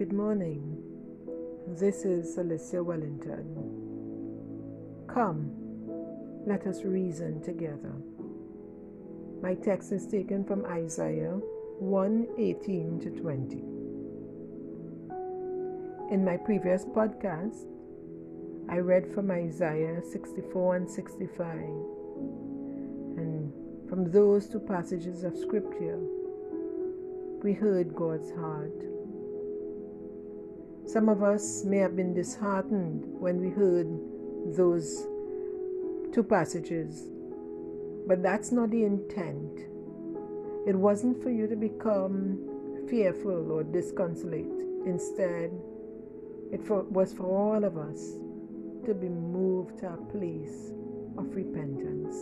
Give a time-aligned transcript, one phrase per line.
[0.00, 0.82] Good morning.
[1.78, 3.44] This is Alicia Wellington.
[5.06, 5.52] Come,
[6.46, 7.92] let us reason together.
[9.42, 11.38] My text is taken from Isaiah
[11.80, 13.56] 1 18 to 20.
[16.14, 17.66] In my previous podcast,
[18.70, 21.46] I read from Isaiah 64 and 65.
[23.18, 23.52] And
[23.86, 25.98] from those two passages of scripture,
[27.42, 28.99] we heard God's heart.
[30.92, 33.86] Some of us may have been disheartened when we heard
[34.56, 35.06] those
[36.12, 37.06] two passages,
[38.08, 39.68] but that's not the intent.
[40.66, 42.40] It wasn't for you to become
[42.88, 44.50] fearful or disconsolate.
[44.84, 45.52] Instead,
[46.50, 48.14] it was for all of us
[48.84, 50.72] to be moved to a place
[51.16, 52.16] of repentance.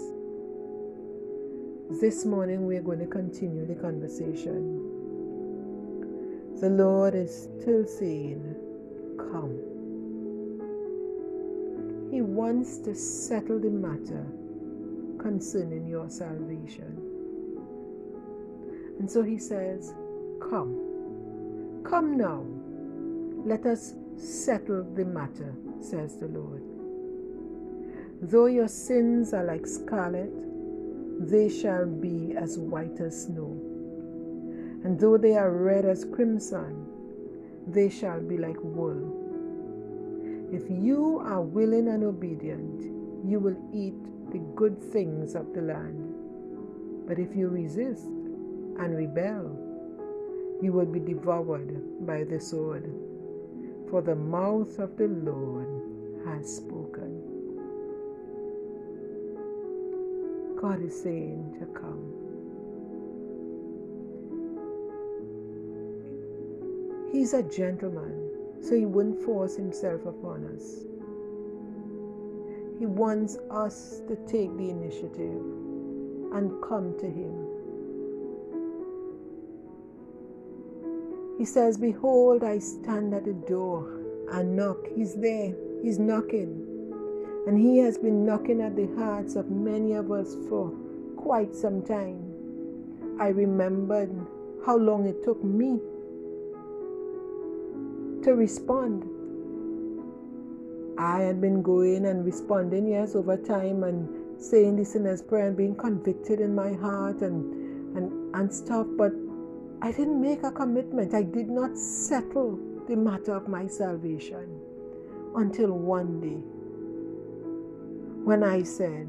[2.02, 4.84] This morning, we're going to continue the conversation.
[6.60, 8.56] The Lord is still saying,
[9.30, 9.58] Come.
[12.10, 14.26] He wants to settle the matter
[15.18, 16.96] concerning your salvation.
[18.98, 19.94] And so he says,
[20.40, 21.82] Come.
[21.84, 22.44] Come now.
[23.44, 26.62] Let us settle the matter, says the Lord.
[28.20, 30.32] Though your sins are like scarlet,
[31.20, 33.50] they shall be as white as snow.
[34.84, 36.87] And though they are red as crimson,
[37.72, 39.26] they shall be like wool.
[40.50, 42.82] If you are willing and obedient,
[43.28, 43.94] you will eat
[44.32, 46.14] the good things of the land.
[47.06, 49.58] But if you resist and rebel,
[50.62, 52.90] you will be devoured by the sword.
[53.90, 55.68] For the mouth of the Lord
[56.26, 57.22] has spoken.
[60.60, 62.27] God is saying to come.
[67.12, 68.30] He's a gentleman,
[68.60, 70.84] so he wouldn't force himself upon us.
[72.78, 75.42] He wants us to take the initiative
[76.32, 77.46] and come to him.
[81.38, 84.00] He says, Behold, I stand at the door
[84.32, 84.78] and knock.
[84.94, 86.64] He's there, he's knocking.
[87.46, 90.70] And he has been knocking at the hearts of many of us for
[91.16, 92.22] quite some time.
[93.18, 94.10] I remembered
[94.66, 95.80] how long it took me
[98.22, 99.04] to respond.
[100.98, 105.56] I had been going and responding, yes, over time and saying the sinner's prayer and
[105.56, 109.12] being convicted in my heart and, and, and stuff, but
[109.80, 111.14] I didn't make a commitment.
[111.14, 112.58] I did not settle
[112.88, 114.60] the matter of my salvation
[115.36, 116.42] until one day
[118.24, 119.06] when I said,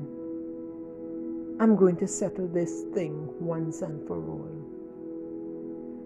[1.59, 4.49] I'm going to settle this thing once and for all.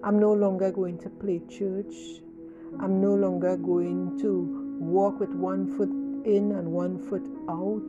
[0.03, 1.93] I'm no longer going to play church.
[2.79, 5.89] I'm no longer going to walk with one foot
[6.25, 7.83] in and one foot out.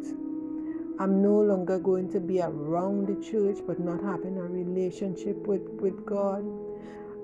[0.99, 5.62] I'm no longer going to be around the church but not having a relationship with,
[5.81, 6.45] with God.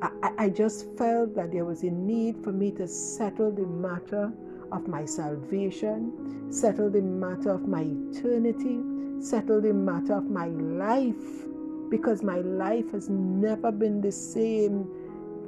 [0.02, 4.32] I, I just felt that there was a need for me to settle the matter
[4.72, 8.80] of my salvation, settle the matter of my eternity,
[9.20, 11.46] settle the matter of my life,
[11.90, 14.88] because my life has never been the same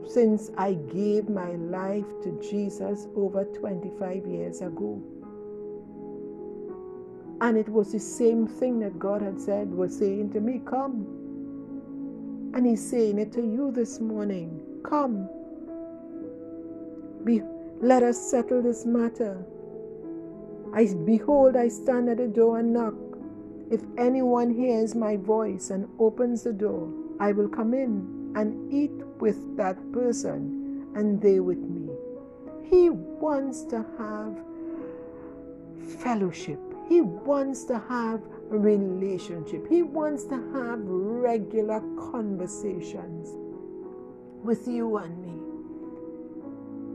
[0.06, 5.00] since I gave my life to Jesus over 25 years ago.
[7.40, 11.06] And it was the same thing that God had said, was saying to me, Come.
[12.54, 14.60] And He's saying it to you this morning.
[14.84, 15.28] Come.
[17.24, 17.42] Be,
[17.80, 19.44] let us settle this matter.
[20.74, 22.94] I behold, I stand at the door and knock.
[23.70, 28.93] If anyone hears my voice and opens the door, I will come in and eat
[29.19, 31.88] with that person and they with me.
[32.65, 34.38] He wants to have
[36.00, 36.59] fellowship.
[36.88, 39.69] He wants to have a relationship.
[39.69, 41.81] He wants to have regular
[42.11, 43.31] conversations
[44.43, 45.32] with you and me.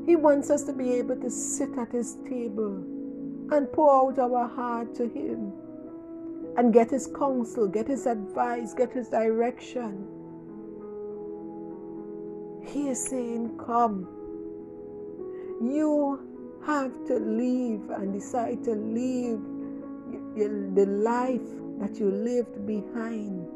[0.06, 2.76] He wants us to be able to sit at his table
[3.52, 5.54] and pour out our heart to him
[6.58, 10.08] and get his counsel, get his advice, get his direction.
[12.68, 14.08] He is saying, Come.
[15.62, 16.20] You
[16.66, 19.40] have to leave and decide to leave
[20.36, 21.42] the life
[21.80, 23.48] that you left behind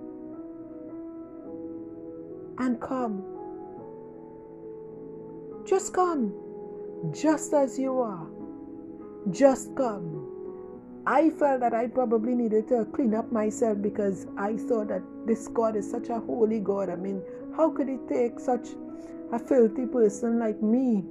[2.58, 3.24] and come.
[5.66, 6.34] Just come,
[7.12, 8.28] just as you are.
[9.30, 10.31] Just come.
[11.06, 15.48] I felt that I probably needed to clean up myself because I thought that this
[15.48, 16.89] God is such a holy God.
[16.89, 17.21] I mean,
[17.56, 18.69] how could He take such
[19.31, 21.03] a filthy person like me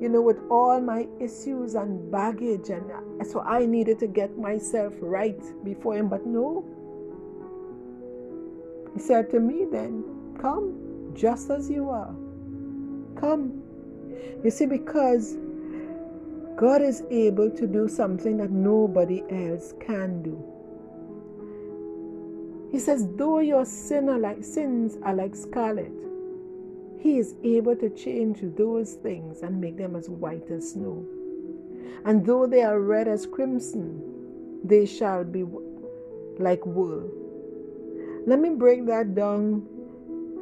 [0.00, 2.70] you know, with all my issues and baggage.
[2.70, 6.08] And uh, so I needed to get myself right before Him.
[6.08, 6.64] But no.
[8.94, 10.02] He said to me then,
[10.40, 12.14] Come just as you are.
[13.20, 13.62] Come.
[14.42, 15.36] You see, because
[16.60, 20.36] God is able to do something that nobody else can do.
[22.70, 25.90] He says, though your sin are like, sins are like scarlet,
[26.98, 31.02] he is able to change those things and make them as white as snow.
[32.04, 34.02] And though they are red as crimson,
[34.62, 35.46] they shall be
[36.38, 37.10] like wool.
[38.26, 39.66] Let me break that down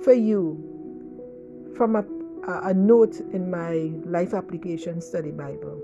[0.02, 2.04] for you from a,
[2.48, 5.77] a, a note in my Life Application Study Bible.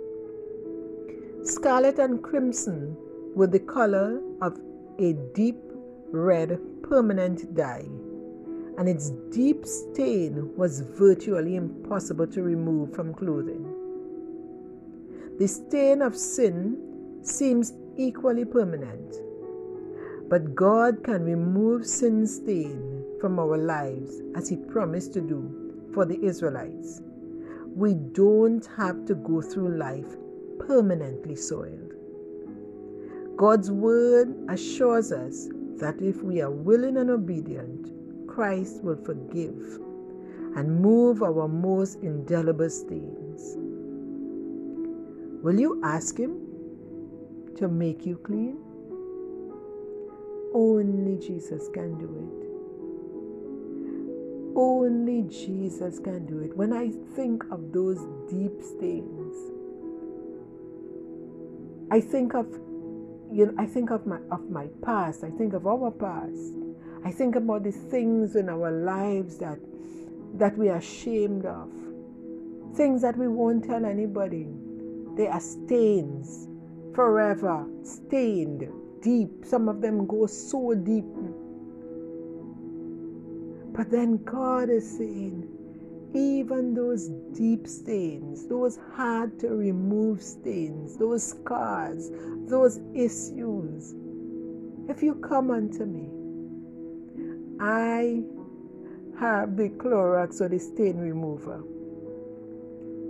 [1.44, 2.96] Scarlet and crimson
[3.35, 4.58] were the color of
[4.99, 5.61] a deep
[6.11, 7.85] red permanent dye
[8.79, 13.62] and its deep stain was virtually impossible to remove from clothing.
[15.38, 19.17] The stain of sin seems equally permanent,
[20.31, 26.06] but God can remove sin stain from our lives as He promised to do for
[26.06, 27.02] the Israelites.
[27.75, 30.17] We don't have to go through life
[30.59, 31.93] permanently soiled.
[33.37, 35.49] God's word assures us
[35.79, 37.91] that if we are willing and obedient,
[38.29, 39.81] Christ will forgive
[40.56, 43.56] and move our most indelible stains.
[45.43, 46.41] Will you ask Him
[47.56, 48.59] to make you clean?
[50.55, 52.45] Only Jesus can do it.
[54.56, 56.56] Only Jesus can do it.
[56.56, 57.99] When I think of those
[58.31, 59.35] deep stains,
[61.90, 62.46] I think of
[63.32, 65.25] you know, I think of my of my past.
[65.25, 66.54] I think of our past.
[67.04, 69.58] I think about the things in our lives that
[70.34, 71.70] that we are ashamed of.
[72.76, 74.48] Things that we won't tell anybody.
[75.16, 76.48] They are stains,
[76.94, 78.69] forever stained,
[79.02, 79.44] deep.
[79.44, 81.04] Some of them go so deep.
[83.72, 85.48] But then God is saying,
[86.14, 92.11] even those deep stains, those hard to remove stains, those scars,
[92.46, 93.94] those issues,
[94.88, 96.08] if you come unto me,
[97.61, 98.22] I
[99.19, 101.62] have the Clorox or the stain remover.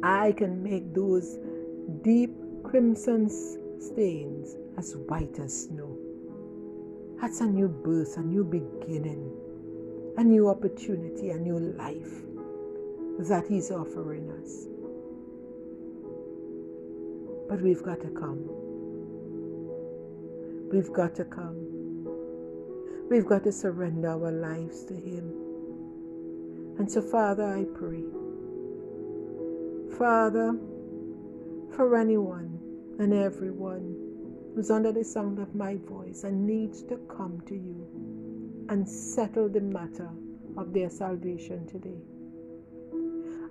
[0.03, 1.39] I can make those
[2.03, 3.29] deep crimson
[3.81, 5.99] stains as white as snow.
[7.21, 9.31] That's a new birth, a new beginning,
[10.17, 12.23] a new opportunity, a new life
[13.19, 14.67] that He's offering us.
[17.49, 18.49] But we've got to come.
[20.73, 21.71] We've got to come.
[23.11, 25.31] We've got to surrender our lives to Him.
[26.79, 28.03] And so, Father, I pray.
[29.97, 30.57] Father,
[31.77, 32.59] for anyone
[32.99, 33.95] and everyone
[34.55, 39.49] who's under the sound of my voice and needs to come to you and settle
[39.49, 40.11] the matter
[40.57, 42.01] of their salvation today.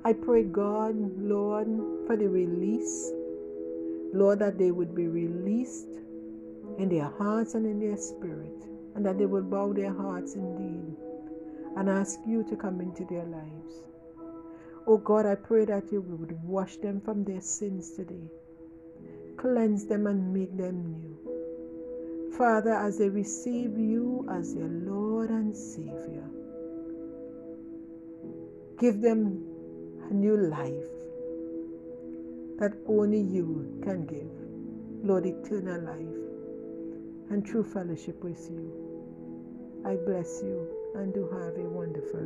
[0.06, 1.68] I pray, God, Lord,
[2.08, 3.12] for the release.
[4.14, 5.88] Lord, that they would be released
[6.78, 8.64] in their hearts and in their spirit
[8.96, 10.96] and that they will bow their hearts indeed
[11.78, 13.82] and ask you to come into their lives.
[14.86, 18.30] Oh God, I pray that you would wash them from their sins today,
[19.38, 22.32] cleanse them and make them new.
[22.38, 26.30] Father, as they receive you as their Lord and Savior,
[28.80, 29.53] give them
[30.14, 30.92] new life
[32.60, 34.32] that only you can give.
[35.04, 38.72] Lord, eternal life and true fellowship with you.
[39.86, 42.22] I bless you and do have a wonderful